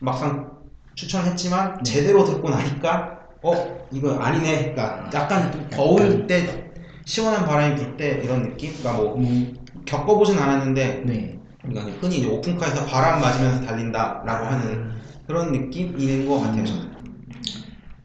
막상 0.00 0.50
추천했지만 0.94 1.78
네. 1.78 1.82
제대로 1.84 2.24
듣고 2.24 2.50
나니까 2.50 3.20
어 3.42 3.86
이거 3.90 4.14
아니네 4.18 4.72
그러니까 4.74 5.08
약간 5.14 5.52
좀 5.52 5.66
더울 5.70 6.26
때 6.26 6.70
시원한 7.06 7.46
바람이 7.46 7.76
불 7.76 7.96
때 7.96 8.20
이런 8.22 8.42
느낌 8.42 8.72
그러니까 8.76 9.02
뭐 9.02 9.16
음, 9.16 9.54
겪어보진 9.86 10.38
않았는데 10.38 11.02
네. 11.06 11.38
그러니까 11.62 11.96
흔히 12.00 12.26
오픈카에서 12.26 12.84
바람 12.84 13.20
맞으면서 13.22 13.64
달린다라고 13.64 14.46
하는 14.46 14.92
그런 15.26 15.52
느낌인 15.52 16.26
것 16.28 16.40
같아요 16.40 16.64
저는 16.64 16.94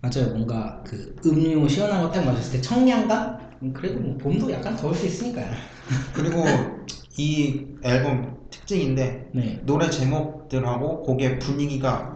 맞아요. 0.01 0.29
뭔가 0.33 0.81
그 0.85 1.15
음료 1.25 1.67
시원한 1.67 2.01
거 2.03 2.11
딱 2.11 2.23
마셨을 2.25 2.53
때 2.53 2.61
청량감? 2.61 3.37
음, 3.61 3.73
그래도 3.73 3.99
뭐 3.99 4.17
봄도 4.17 4.49
약간 4.51 4.75
더울 4.77 4.95
수 4.95 5.05
있으니까요. 5.05 5.51
그리고 6.15 6.45
이 7.17 7.65
앨범 7.83 8.37
특징인데 8.49 9.29
네. 9.33 9.61
노래 9.65 9.89
제목들하고 9.89 11.03
곡의 11.03 11.39
분위기가 11.39 12.15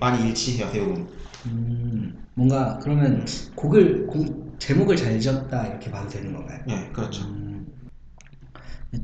많이 0.00 0.26
일치해요 0.28 0.70
대부분 0.72 1.06
음, 1.46 2.26
뭔가 2.34 2.78
그러면 2.82 3.24
곡을 3.54 4.06
곡 4.08 4.58
제목을 4.58 4.96
잘 4.96 5.20
지었다 5.20 5.66
이렇게 5.68 5.90
봐도 5.90 6.08
되는 6.08 6.32
건가요? 6.32 6.60
예 6.68 6.90
그렇죠 6.92 7.24
음, 7.26 7.66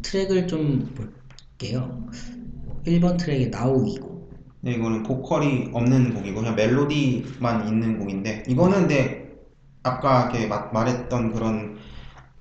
트랙을 0.03 0.47
좀 0.49 0.93
볼게요. 0.95 2.07
1번 2.87 3.17
트랙에 3.19 3.47
나오이고. 3.47 4.18
네, 4.61 4.73
이거는 4.73 5.03
보컬이 5.05 5.71
없는 5.73 6.15
곡이고 6.15 6.41
그냥 6.41 6.57
멜로디만 6.57 7.69
있는 7.69 7.99
곡인데 7.99 8.45
이거는 8.49 8.81
근데 8.81 9.29
아까 9.83 10.31
이렇게 10.31 10.47
마- 10.49 10.71
말했던 10.73 11.33
그런 11.33 11.77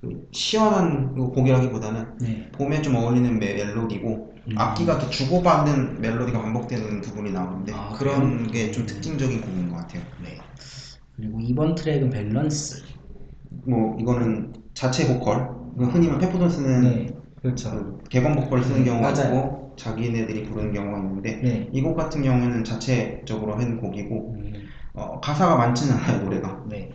그 0.00 0.28
시원한 0.32 1.14
그 1.14 1.28
곡이라기보다는 1.30 2.18
네. 2.20 2.50
봄에 2.52 2.82
좀 2.82 2.96
어울리는 2.96 3.38
메- 3.38 3.54
멜로디고 3.54 4.34
음. 4.48 4.54
악기가 4.56 4.94
이렇게 4.94 5.10
주고받는 5.10 6.00
멜로디가 6.00 6.40
반복되는 6.42 7.00
부분이 7.02 7.32
나오는데 7.32 7.72
아, 7.74 7.90
그런? 7.98 8.46
게 8.48 8.70
좀 8.72 8.86
특징적인 8.86 9.40
곡인 9.40 9.68
것 9.68 9.76
같아요. 9.76 10.02
네. 10.18 10.38
그리고 11.16 11.40
2번 11.40 11.74
트랙은 11.74 12.10
밸런스. 12.10 12.82
뭐 13.66 13.96
이거는 14.00 14.52
자체 14.74 15.06
보컬 15.06 15.48
흔히 15.76 16.08
말 16.08 16.18
페퍼톤스는 16.18 16.80
네. 16.82 17.06
그렇죠. 17.42 17.70
그 17.70 18.08
개건 18.08 18.34
보컬을 18.36 18.64
쓰는 18.64 18.84
네, 18.84 18.84
경우가 18.84 19.12
맞아요. 19.12 19.34
있고 19.36 19.67
자기네들이 19.78 20.44
부르는 20.44 20.72
경우가 20.72 20.98
있는데 20.98 21.36
네. 21.42 21.70
이곡 21.72 21.96
같은 21.96 22.22
경우에는 22.22 22.64
자체적으로 22.64 23.54
한 23.54 23.80
곡이고 23.80 24.34
음, 24.34 24.68
어, 24.92 25.20
가사가 25.20 25.56
많지는 25.56 25.94
않아요 25.94 26.24
노래가 26.24 26.64
네. 26.68 26.90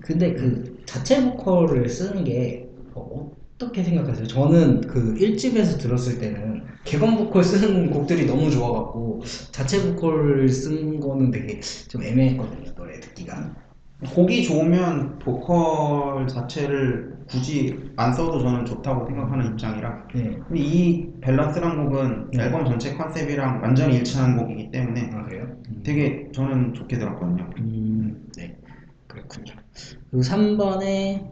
근데 0.00 0.32
그 0.32 0.82
자체 0.86 1.22
보컬을 1.22 1.88
쓰는 1.88 2.24
게 2.24 2.68
어, 2.94 3.30
어떻게 3.54 3.84
생각하세요? 3.84 4.26
저는 4.26 4.80
그 4.80 5.14
1집에서 5.14 5.78
들었을 5.78 6.18
때는 6.18 6.64
개건 6.84 7.16
보컬 7.16 7.44
쓰는 7.44 7.90
곡들이 7.90 8.26
너무 8.26 8.50
좋아갖고 8.50 9.22
자체 9.52 9.82
보컬 9.82 10.48
쓴 10.48 10.98
거는 10.98 11.30
되게 11.30 11.60
좀 11.60 12.02
애매했거든요 12.02 12.74
노래 12.74 12.98
듣기가. 12.98 13.54
곡이 14.10 14.44
좋으면 14.44 15.18
보컬 15.20 16.26
자체를 16.26 17.12
굳이 17.28 17.92
안 17.96 18.12
써도 18.12 18.40
저는 18.40 18.64
좋다고 18.64 19.06
생각하는 19.06 19.46
입장이라 19.52 20.08
네. 20.14 20.38
근데 20.48 20.60
이 20.60 21.12
밸런스란 21.20 21.84
곡은 21.84 22.30
네. 22.32 22.42
앨범 22.44 22.64
전체 22.66 22.94
컨셉이랑 22.96 23.60
완전히 23.62 23.96
일치하는 23.96 24.36
곡이기 24.36 24.70
때문에 24.72 25.10
아 25.14 25.24
그래요? 25.24 25.44
음. 25.68 25.82
되게 25.84 26.28
저는 26.32 26.74
좋게 26.74 26.98
들었거든요 26.98 27.48
음, 27.58 28.26
네. 28.36 28.56
그렇군요. 29.06 29.54
그리고 30.10 30.22
3번에 30.24 31.30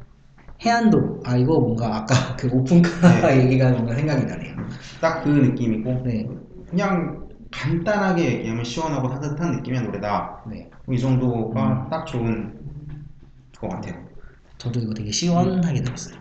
해안도. 0.65 1.23
아 1.25 1.37
이거 1.37 1.59
뭔가 1.61 1.97
아까 1.97 2.15
그 2.37 2.49
오픈카 2.53 3.29
네. 3.29 3.43
얘기가 3.45 3.71
뭔가 3.73 3.95
생각이 3.95 4.27
나네요. 4.27 4.57
딱 5.01 5.23
그 5.25 5.29
느낌이고 5.31 6.03
네. 6.05 6.27
그냥 6.69 7.29
간단하게 7.51 8.39
얘기하면 8.39 8.65
시원하고 8.65 9.09
따뜻한 9.09 9.57
느낌의 9.57 9.83
노래다 9.83 10.45
네. 10.51 10.71
이 10.91 10.99
정도가 10.99 11.87
음. 11.87 11.91
딱 11.91 12.07
좋은 12.07 12.60
것 13.61 13.69
같아요 13.69 14.11
저도 14.61 14.79
이거 14.81 14.93
되게 14.93 15.11
시원하게 15.11 15.83
들었어요. 15.83 16.17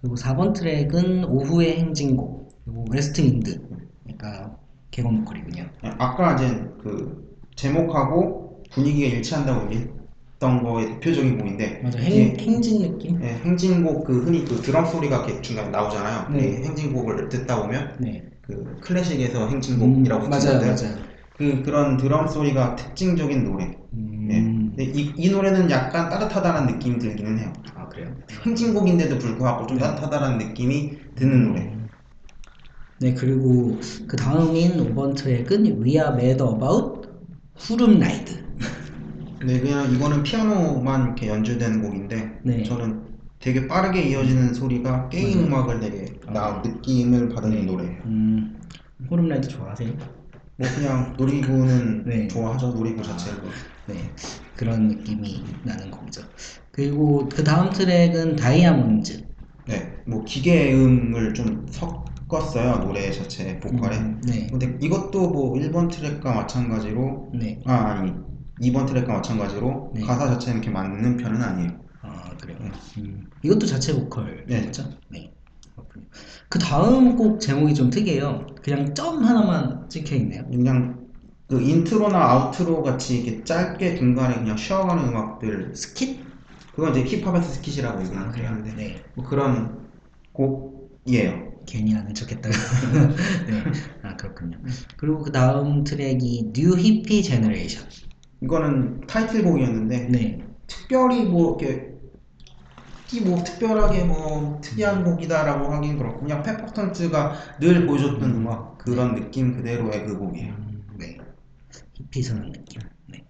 그리고 0.00 0.16
4번 0.16 0.54
트랙은 0.54 1.24
오후의 1.24 1.78
행진곡, 1.78 2.62
그리고 2.64 2.86
웨스트 2.90 3.20
윈드, 3.20 3.60
그러니까 4.02 4.56
객원 4.90 5.18
보컬이군요. 5.18 5.68
아까 5.98 6.34
이제 6.34 6.48
그 6.82 7.36
제목하고 7.54 8.62
분위기가 8.70 9.14
일치한다고 9.14 9.66
얘기했던 9.66 10.62
거의 10.62 10.86
대표적인 10.86 11.38
곡인데 11.38 11.80
맞아, 11.82 11.98
이게 11.98 12.30
행, 12.30 12.36
행진 12.38 12.80
느낌? 12.80 13.22
예, 13.22 13.34
행진곡 13.44 14.06
그 14.06 14.24
흔히 14.24 14.44
그 14.44 14.56
드럼 14.62 14.86
소리가 14.86 15.24
이렇게 15.24 15.42
중간에 15.42 15.68
나오잖아요. 15.68 16.30
네. 16.30 16.48
이 16.48 16.64
행진곡을 16.64 17.28
듣다 17.28 17.60
보면 17.60 17.96
네. 18.00 18.24
그 18.40 18.78
클래식에서 18.80 19.48
행진곡이라고 19.48 20.24
음, 20.24 20.30
맞아요, 20.30 20.60
맞아요. 20.60 20.96
그 21.36 21.62
그런 21.62 21.98
드럼 21.98 22.26
소리가 22.28 22.76
특징적인 22.76 23.44
노래. 23.44 23.76
음, 23.92 24.28
예. 24.30 24.40
근데 24.76 24.92
이, 24.92 25.14
이 25.16 25.30
노래는 25.30 25.70
약간 25.70 26.10
따뜻하다는 26.10 26.74
느낌이 26.74 26.98
들기는 26.98 27.38
해요. 27.38 27.52
아 27.74 27.88
그래요? 27.88 28.14
행진곡인데도 28.44 29.18
불구하고 29.18 29.66
좀 29.66 29.78
네. 29.78 29.84
따뜻하다는 29.84 30.38
느낌이 30.38 31.14
드는 31.14 31.48
노래. 31.48 31.76
네, 32.98 33.14
그리고 33.14 33.78
그 34.06 34.16
다음인 34.16 34.78
5번 34.80 35.14
트랙은 35.14 35.82
We 35.82 35.92
Are 35.98 36.12
Mad 36.14 36.42
About 36.42 37.08
후름 37.56 37.98
라이드. 37.98 38.44
네, 39.46 39.60
그냥 39.60 39.90
이거는 39.94 40.22
피아노만 40.22 41.04
이렇게 41.06 41.28
연주된 41.28 41.82
곡인데 41.82 42.40
네. 42.44 42.64
저는 42.64 43.02
되게 43.38 43.66
빠르게 43.66 44.02
이어지는 44.02 44.52
소리가 44.54 45.08
게임 45.08 45.38
맞아요. 45.38 45.46
음악을 45.46 45.80
되게 45.80 46.20
나 46.32 46.62
느낌을 46.64 47.28
받는 47.30 47.66
노래예요. 47.66 48.02
음, 48.04 48.60
호름라이드 49.10 49.48
좋아하세요? 49.48 49.92
뭐 50.56 50.66
그냥 50.74 51.14
놀이기구는 51.18 52.04
네. 52.04 52.28
좋아하죠 52.28 52.72
놀이기구 52.72 53.02
자체를. 53.04 53.38
네, 53.86 54.14
그런 54.56 54.88
느낌이 54.88 55.60
나는 55.64 55.90
곡이죠. 55.90 56.22
그리고 56.70 57.28
그 57.28 57.44
다음 57.44 57.70
트랙은 57.70 58.36
다이아몬드. 58.36 59.26
네, 59.66 59.96
뭐 60.06 60.24
기계음을 60.24 61.34
좀 61.34 61.66
섞었어요 62.28 62.78
노래 62.78 63.10
자체 63.10 63.58
보컬에. 63.60 63.96
음, 63.96 64.20
네, 64.22 64.46
근데 64.50 64.78
이것도 64.80 65.30
뭐 65.30 65.56
1번 65.56 65.88
트랙과 65.88 66.32
마찬가지로 66.34 67.32
네. 67.34 67.60
아 67.66 67.74
아니 67.74 68.12
2번 68.60 68.86
트랙과 68.86 69.12
마찬가지로 69.12 69.92
네. 69.94 70.02
가사 70.02 70.26
자체는 70.28 70.58
이렇게 70.58 70.70
맞는 70.70 71.16
편은 71.16 71.42
아니에요. 71.42 71.80
아 72.02 72.36
그래요. 72.36 72.58
음, 72.98 73.28
이것도 73.42 73.66
자체 73.66 73.92
보컬 73.94 74.46
네. 74.46 74.66
맞죠? 74.66 74.84
네. 75.08 75.32
그 76.48 76.58
다음 76.58 77.16
곡 77.16 77.40
제목이 77.40 77.74
좀 77.74 77.90
특이해요. 77.90 78.46
그냥 78.62 78.94
점 78.94 79.24
하나만 79.24 79.88
찍혀 79.88 80.16
있네요. 80.16 80.44
그냥 80.48 81.05
그 81.48 81.60
intro나 81.60 82.18
outro 82.18 82.82
같이 82.82 83.18
이렇게 83.18 83.44
짧게 83.44 83.96
중간에 83.96 84.34
그냥 84.34 84.56
쉬어가는 84.56 85.08
음악들 85.08 85.76
skit? 85.76 86.24
그건 86.74 86.94
이제 86.94 87.18
힙합에서 87.18 87.48
skit이라고 87.48 88.00
얘기를 88.00 88.18
아. 88.18 88.50
하는데 88.50 88.74
네. 88.74 89.04
뭐 89.14 89.24
그런 89.24 89.88
곡이에요. 90.32 91.46
괜히 91.66 91.94
하는 91.94 92.14
척했다가. 92.14 92.54
네. 93.48 93.64
아 94.02 94.16
그렇군요. 94.16 94.58
그리고 94.96 95.20
그 95.20 95.32
다음 95.32 95.84
트랙이 95.84 96.52
New 96.52 96.76
Hippie 96.76 97.22
Generation. 97.22 97.84
이거는 98.42 99.06
타이틀곡이었는데 99.06 100.08
네. 100.10 100.44
특별히 100.66 101.24
뭐 101.24 101.56
이렇게 101.60 101.96
뭐 103.24 103.42
특별하게 103.42 104.04
뭐 104.04 104.60
특이한 104.62 105.04
곡이다라고 105.04 105.72
하긴 105.72 105.96
그렇고 105.96 106.20
그냥 106.20 106.42
페퍼톤스가 106.42 107.34
늘 107.60 107.86
보여줬던 107.86 108.30
음악 108.32 108.78
그런 108.78 109.14
느낌 109.14 109.56
그대로의 109.56 110.04
그 110.04 110.18
곡이에요. 110.18 110.65
히피스러운 111.96 112.52
느낌. 112.52 112.80
네. 113.06 113.24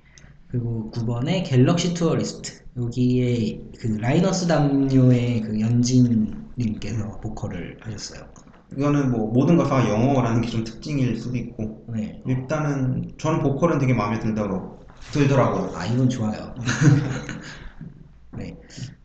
그리고 0.48 0.90
9번에 0.94 1.44
Galaxy 1.44 1.94
Tourist. 1.94 2.64
여기에 2.76 3.60
그 3.78 3.86
라이너스 4.00 4.46
담요의 4.46 5.40
그 5.42 5.60
연진님께서 5.60 7.20
보컬을 7.20 7.78
하셨어요. 7.80 8.28
이거는 8.76 9.10
뭐 9.12 9.30
모든 9.32 9.56
가사가 9.56 9.88
영어라는 9.88 10.40
게 10.42 10.48
좀 10.50 10.64
특징일 10.64 11.16
수도 11.16 11.36
있고 11.36 11.86
네. 11.94 12.22
일단은 12.26 13.12
저는 13.18 13.40
보컬은 13.42 13.78
되게 13.78 13.94
마음에 13.94 14.18
들더라고 14.18 14.80
들더라고요. 15.12 15.76
아 15.76 15.86
이건 15.86 16.08
좋아요. 16.08 16.54
네. 18.36 18.56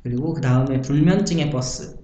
그리고 0.04 0.34
그 0.34 0.42
다음에 0.42 0.82
불면증의 0.82 1.52
버스. 1.52 1.98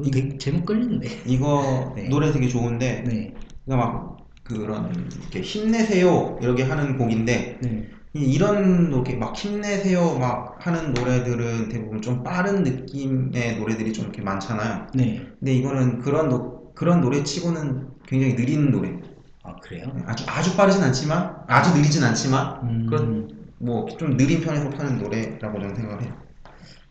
이거 0.00 0.10
되게 0.10 0.38
제목 0.38 0.64
끌리는데. 0.66 1.08
이거 1.26 1.92
네. 1.96 2.08
노래 2.08 2.32
되게 2.32 2.48
좋은데 2.48 3.02
네. 3.06 3.34
막 3.66 4.11
그런 4.44 5.08
이렇게 5.20 5.40
힘내세요 5.40 6.38
이렇게 6.42 6.62
하는 6.64 6.98
곡인데 6.98 7.58
네. 7.62 7.88
이- 8.14 8.20
이런 8.34 8.88
이렇게 8.88 9.14
막 9.16 9.36
힘내세요 9.36 10.18
막 10.18 10.56
하는 10.66 10.92
노래들은 10.92 11.68
대부분 11.68 12.02
좀 12.02 12.22
빠른 12.22 12.62
느낌의 12.62 13.58
노래들이 13.58 13.92
좀 13.92 14.04
이렇게 14.06 14.20
많잖아요. 14.22 14.86
네. 14.94 15.26
근데 15.38 15.54
이거는 15.54 15.98
그런 16.00 16.28
노, 16.28 16.72
그런 16.74 17.00
노래치고는 17.00 17.88
굉장히 18.06 18.36
느린 18.36 18.70
노래. 18.70 19.00
아 19.44 19.56
그래요? 19.56 19.92
아주 20.06 20.24
아주 20.28 20.56
빠르진 20.56 20.82
않지만 20.82 21.44
아주 21.48 21.74
느리진 21.74 22.04
않지만 22.04 22.60
음, 22.64 22.86
그런 22.88 23.28
뭐 23.58 23.86
좀 23.98 24.16
느린 24.16 24.40
편에 24.40 24.60
속하는 24.60 24.98
노래라고 24.98 25.58
저는 25.60 25.74
생각을 25.74 26.02
해요. 26.04 26.14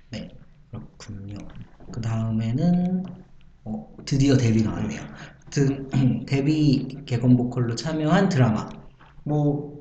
네. 0.09 0.29
그렇군요. 0.69 1.37
그 1.91 2.01
다음에는 2.01 3.03
어, 3.65 3.95
드디어 4.05 4.37
데뷔 4.37 4.63
나왔네요. 4.63 5.01
드, 5.51 5.87
데뷔 6.25 6.87
개건 7.05 7.37
보컬로 7.37 7.75
참여한 7.75 8.29
드라마. 8.29 8.69
뭐 9.23 9.71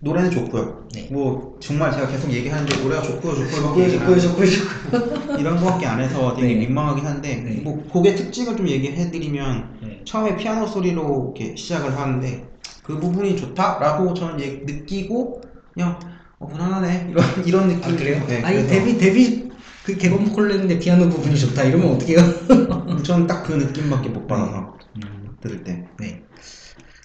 노래는 0.00 0.30
좋고요. 0.30 0.88
네. 0.94 1.08
뭐 1.12 1.56
정말 1.60 1.92
제가 1.92 2.08
계속 2.08 2.32
얘기하는데 2.32 2.82
노래가 2.82 3.02
좋고요, 3.02 3.34
좋고요, 3.34 3.62
좋고요, 3.62 3.90
좋고요, 3.90 4.20
좋고요. 4.20 5.36
이런 5.38 5.56
거밖에 5.60 5.86
안 5.86 6.00
해서 6.00 6.34
되게 6.34 6.54
네. 6.54 6.60
민망하긴 6.60 7.06
한데 7.06 7.36
네. 7.36 7.60
뭐 7.62 7.84
곡의 7.90 8.16
특징을 8.16 8.56
좀 8.56 8.66
얘기해드리면 8.68 9.78
네. 9.82 10.02
처음에 10.04 10.36
피아노 10.36 10.66
소리로 10.66 11.34
이렇게 11.36 11.54
시작을 11.54 11.96
하는데 11.96 12.48
그 12.82 12.98
부분이 12.98 13.36
좋다라고 13.36 14.14
저는 14.14 14.40
얘- 14.40 14.62
느끼고 14.64 15.42
그냥 15.74 15.98
어, 16.38 16.46
무난하네 16.46 17.08
이런 17.10 17.24
이런 17.46 17.68
느낌. 17.68 17.84
아 17.84 17.96
그래요? 17.96 18.24
네, 18.26 18.42
아니 18.42 18.66
데뷔 18.66 18.98
데뷔 18.98 19.51
그 19.84 19.96
개건 19.96 20.24
했는데 20.52 20.78
피아노 20.78 21.08
부분이 21.08 21.38
좋다 21.38 21.64
이러면 21.64 21.94
어떡해요? 21.94 22.18
저는 23.04 23.26
딱 23.26 23.42
그 23.42 23.52
느낌밖에 23.54 24.08
못 24.10 24.26
받아서 24.26 24.76
음, 24.96 25.36
들을 25.40 25.64
때. 25.64 25.84
네. 25.98 26.22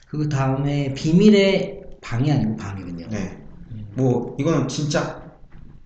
그 0.08 0.30
다음에 0.30 0.94
비밀의 0.94 1.82
방이 2.02 2.32
아니고 2.32 2.56
밤이군요. 2.58 3.08
네. 3.10 3.38
음. 3.72 3.92
뭐 3.96 4.36
이거는 4.40 4.68
진짜 4.68 5.24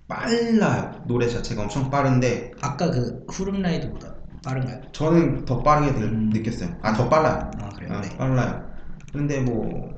빨라요. 0.07 1.03
노래 1.07 1.27
자체가 1.27 1.63
엄청 1.63 1.89
빠른데 1.89 2.51
아까 2.61 2.91
그 2.91 3.25
후름라이드보다 3.31 4.15
빠른가요? 4.43 4.81
저는 4.91 5.45
더 5.45 5.63
빠르게 5.63 5.93
들- 5.93 6.03
음. 6.03 6.29
느꼈어요. 6.33 6.77
아 6.81 6.93
더 6.93 7.07
빨라요. 7.09 7.51
아 7.61 7.69
그래요? 7.69 7.93
아, 7.93 8.01
네. 8.01 8.17
빨라요. 8.17 8.69
근데 9.13 9.39
뭐 9.41 9.89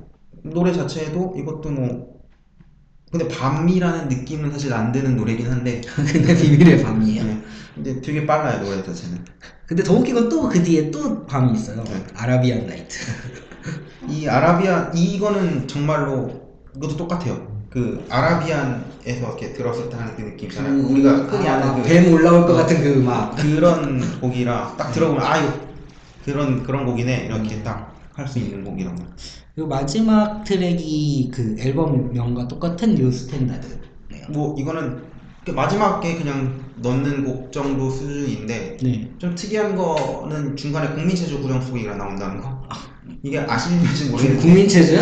노래 0.44 0.72
자체도 0.72 1.34
이것도 1.36 1.70
뭐 1.70 2.13
근데 3.14 3.28
밤이라는 3.28 4.08
느낌은 4.08 4.50
사실 4.50 4.74
안 4.74 4.90
드는 4.90 5.16
노래긴 5.16 5.48
한데 5.48 5.80
근데 5.94 6.34
비밀의 6.34 6.82
밤이에요. 6.82 7.22
네. 7.24 7.40
근데 7.76 8.00
되게 8.00 8.26
빨라요 8.26 8.60
노래 8.64 8.82
자체는. 8.82 9.24
근데 9.66 9.84
더 9.84 9.94
웃긴 9.94 10.16
건 10.16 10.28
또 10.28 10.48
그 10.48 10.60
뒤에 10.60 10.90
또 10.90 11.24
밤이 11.24 11.52
있어요. 11.56 11.84
네. 11.84 12.04
아라비안 12.16 12.66
나이트. 12.66 12.98
이 14.10 14.26
아라비안 14.26 14.96
이거는 14.96 15.68
정말로 15.68 16.42
이것도 16.76 16.96
똑같아요. 16.96 17.54
그 17.70 18.04
아라비안에서 18.10 18.82
이렇게 19.20 19.52
들었을 19.52 19.88
때 19.90 19.96
하는 19.96 20.16
그 20.16 20.22
느낌 20.22 20.48
있잖아요. 20.48 20.84
우리가 20.84 21.12
흔히 21.14 21.48
아, 21.48 21.54
아는 21.54 21.82
그뱀 21.82 22.12
올라올 22.12 22.46
것 22.48 22.54
같은 22.54 22.82
그 22.82 22.94
음악. 22.94 23.36
그런 23.36 24.20
곡이라 24.20 24.74
딱 24.76 24.90
들어보면 24.90 25.22
아 25.24 25.38
이거 25.38 25.52
그런 26.24 26.64
그런 26.64 26.84
곡이네 26.84 27.26
이렇게 27.26 27.62
딱 27.62 27.94
할 28.14 28.28
수 28.28 28.38
있는 28.38 28.64
곡이란 28.64 28.94
말. 28.94 29.06
그리고 29.54 29.68
마지막 29.68 30.44
트랙이 30.44 31.30
그 31.32 31.56
앨범 31.58 32.12
명과 32.12 32.48
똑같은 32.48 32.94
New 32.94 33.10
Standard네요. 33.10 34.28
뭐 34.30 34.56
이거는 34.58 35.02
그 35.44 35.50
마지막에 35.50 36.16
그냥 36.16 36.64
넣는 36.76 37.24
곡 37.24 37.52
정도 37.52 37.90
수준인데 37.90 38.78
네. 38.82 39.10
좀 39.18 39.34
특이한 39.34 39.76
거는 39.76 40.56
중간에 40.56 40.94
국민체조 40.94 41.40
구령 41.42 41.60
소리가 41.60 41.96
나온다는 41.96 42.40
거. 42.40 42.53
이게 43.22 43.38
아시는지 43.38 44.10
모르겠는데 44.10 44.42
국민 44.42 44.68
체조요? 44.68 45.00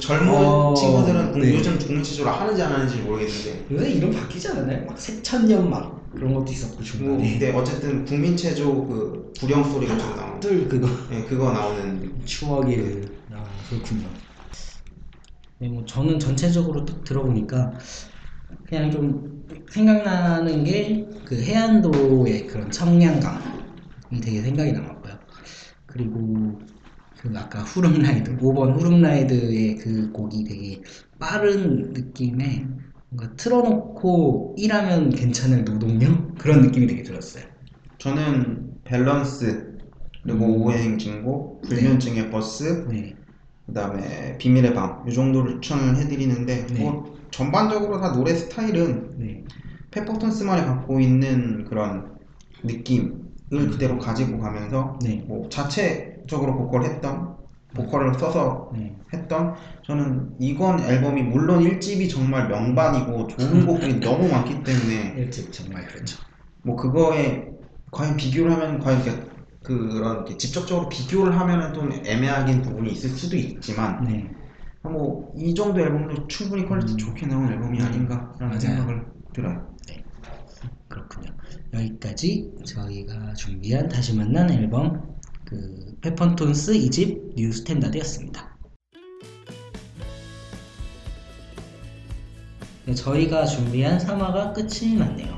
젊은 0.00 0.34
어, 0.34 0.74
친구들은 0.74 1.32
국- 1.32 1.38
네. 1.40 1.54
요즘 1.54 1.78
국민 1.78 2.02
체조를 2.02 2.32
하는지 2.32 2.62
안 2.62 2.72
하는지 2.72 2.96
모르겠는데 2.98 3.66
요새 3.70 3.90
이름 3.92 4.10
바뀌지 4.10 4.48
않았나요? 4.48 4.86
막 4.86 4.98
새천년 4.98 5.70
막 5.70 6.14
그런 6.14 6.34
것도 6.34 6.50
있었고 6.52 6.76
뭐, 6.76 6.84
중간에. 6.84 7.30
근데 7.32 7.52
어쨌든 7.52 8.04
국민 8.04 8.36
체조 8.36 8.86
그 8.86 9.32
구령 9.40 9.64
소리가 9.64 9.96
좀 9.98 10.16
나오는 10.16 10.40
뜰 10.40 10.68
그거 10.68 10.88
네, 11.10 11.24
그거 11.24 11.52
나오는 11.52 12.24
추억의 12.24 13.02
아 13.32 13.62
그렇군요. 13.68 14.08
네, 15.58 15.68
뭐 15.68 15.84
저는 15.84 16.18
전체적으로 16.18 16.84
딱 16.84 17.04
들어보니까 17.04 17.76
그냥 18.64 18.90
좀 18.90 19.44
생각나는 19.70 20.64
게 20.64 21.06
그 21.24 21.40
해안도의 21.40 22.48
그런 22.48 22.72
청량감이 22.72 24.20
되게 24.22 24.42
생각이 24.42 24.72
남았고요. 24.72 25.14
그리고 25.86 26.69
그 27.20 27.30
아까 27.36 27.62
후름라이드 27.62 28.38
5번 28.38 28.72
후름라이드의 28.78 29.76
그 29.76 30.10
곡이 30.12 30.44
되게 30.44 30.82
빠른 31.18 31.92
느낌의 31.92 32.72
뭔가 33.10 33.34
틀어놓고 33.36 34.54
일하면 34.58 35.10
괜찮을 35.10 35.64
노동요 35.64 36.34
그런 36.38 36.62
느낌이 36.62 36.86
되게 36.86 37.02
들었어요. 37.02 37.44
저는 37.98 38.82
밸런스 38.84 39.78
그리고 40.22 40.46
음. 40.46 40.62
오행 40.62 40.98
진고 40.98 41.60
불면증의 41.62 42.30
버스 42.30 42.86
네, 42.88 43.16
그다음에 43.66 44.36
비밀의 44.38 44.74
밤 44.74 45.06
이 45.08 45.12
정도를 45.12 45.60
추천을 45.60 45.96
해드리는데 45.96 46.66
네. 46.66 46.80
뭐 46.80 47.26
전반적으로 47.30 48.00
다 48.00 48.12
노래 48.12 48.34
스타일은 48.34 49.18
네, 49.18 49.44
페퍼톤스만이 49.90 50.62
갖고 50.66 51.00
있는 51.00 51.64
그런 51.64 52.18
느낌을 52.62 53.70
그대로 53.70 53.98
가지고 53.98 54.38
가면서 54.38 54.98
네, 55.02 55.24
뭐 55.26 55.48
자체 55.48 56.19
적으로 56.30 56.56
보컬 56.56 56.84
했던 56.84 57.36
보컬을 57.74 58.14
써서 58.14 58.70
네. 58.74 58.96
했던 59.12 59.54
저는 59.84 60.36
이건 60.40 60.80
앨범이 60.80 61.22
물론 61.22 61.62
1집이 61.62 62.10
정말 62.10 62.48
명반이고 62.48 63.26
좋은 63.28 63.66
곡들이 63.66 64.00
너무 64.00 64.28
많기 64.28 64.62
때문에 64.62 65.14
일찍 65.16 65.52
정말 65.52 65.86
그렇죠. 65.86 66.18
뭐 66.62 66.76
그거에 66.76 67.48
과연 67.90 68.16
비교를 68.16 68.52
하면 68.52 68.78
과연 68.80 69.02
이렇게 69.02 69.30
그런 69.62 70.16
이렇게 70.16 70.36
직접적으로 70.36 70.88
비교를 70.88 71.38
하면은 71.38 71.74
좀 71.74 71.92
애매하긴 71.92 72.62
부분이 72.62 72.92
있을 72.92 73.10
수도 73.10 73.36
있지만 73.36 74.04
네. 74.04 74.30
뭐이 74.82 75.54
정도 75.54 75.80
앨범도 75.80 76.26
충분히 76.28 76.66
quality 76.66 76.94
음. 76.94 76.96
좋게 76.96 77.26
나온 77.26 77.52
앨범이 77.52 77.80
아닌가라는 77.82 78.34
맞아요. 78.38 78.60
생각을 78.60 79.06
들어요. 79.32 79.70
그렇군요. 80.88 81.30
여기까지 81.72 82.50
저희가 82.64 83.34
준비한 83.34 83.88
다시 83.88 84.16
만난 84.16 84.50
앨범 84.50 85.09
그 85.50 85.96
페퍼톤스 86.00 86.74
2집 86.74 87.34
New 87.34 87.52
Standard였습니다. 87.52 88.56
네, 92.86 92.94
저희가 92.94 93.44
준비한 93.46 93.98
3화가 93.98 94.54
끝이 94.54 94.94
났네요. 94.94 95.28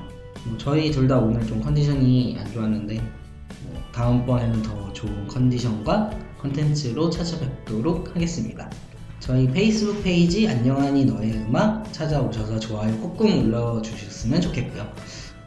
뭐 0.44 0.59
저희 0.59 0.90
둘 0.90 1.09
다 1.09 1.18
오늘 1.18 1.46
좀 1.46 1.62
컨디션이 1.62 2.37
안 2.38 2.53
좋았는데 2.53 3.01
뭐 3.64 3.83
다음번에는 3.92 4.62
더 4.62 4.92
좋은 4.92 5.27
컨디션과 5.29 6.11
컨텐츠로 6.40 7.09
찾아뵙도록 7.09 8.14
하겠습니다. 8.14 8.70
저희 9.18 9.51
페이스북 9.51 10.03
페이지 10.03 10.46
안녕하니 10.48 11.07
너의 11.07 11.33
음악 11.33 11.90
찾아오셔서 11.92 12.59
좋아요 12.61 12.94
꾹꾹 13.01 13.25
눌러주셨으면 13.44 14.42
좋겠고요. 14.42 14.92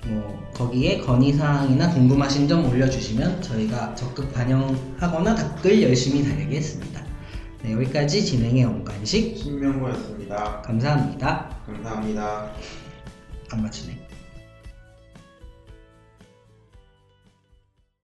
뭐 0.08 0.52
거기에 0.54 1.00
건의사항이나 1.00 1.91
궁금하신 1.91 2.48
점 2.48 2.65
올려주시면 2.65 3.41
저희가 3.41 3.96
적극 3.96 4.32
반영하거나 4.34 5.36
댓글 5.36 5.82
열심히 5.84 6.24
달리겠습니다. 6.24 7.04
네, 7.63 7.74
여기까지 7.74 8.24
진행의 8.24 8.63
엄관식 8.65 9.38
신명호였습니다. 9.38 10.62
감사합니다. 10.62 11.58
감사합니다. 11.65 12.52
안 13.52 13.62
마치네. 13.63 14.05